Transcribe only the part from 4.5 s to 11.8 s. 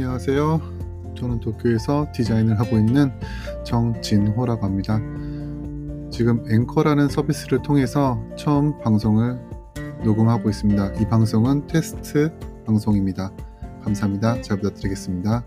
합니다. 지금 앵커라는 서비스를 통해서 처음 방송을 녹음하고 있습니다. 이 방송은